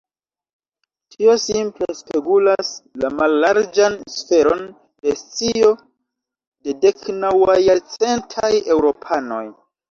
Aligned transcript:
Tio 1.15 1.35
simple 1.43 1.89
spegulas 1.97 2.71
la 3.03 3.11
mallarĝan 3.19 3.99
sferon 4.15 4.65
de 5.09 5.15
scio 5.21 5.71
de 5.79 6.77
deknaŭajarcentaj 6.89 8.55
eŭropanoj. 8.77 9.47